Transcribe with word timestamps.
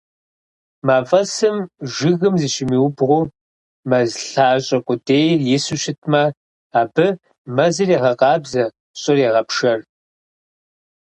Мафӏэсым 0.87 1.57
жыгым 1.95 2.35
зыщимыубгъуу, 2.41 3.23
мэз 3.89 4.11
лъащӏэ 4.29 4.77
къудейр 4.85 5.39
ису 5.55 5.77
щытмэ, 5.81 6.23
абы 6.79 7.07
мэзыр 7.55 7.89
егъэкъабзэ, 7.95 8.63
щӏыр 8.99 9.17
егъэпшэр. 9.27 9.79